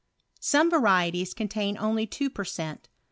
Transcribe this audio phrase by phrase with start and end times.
[0.39, 2.89] Some varieties contain only 2 per cent.